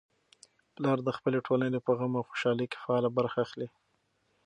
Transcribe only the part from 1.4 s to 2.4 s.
ټولنې په غم او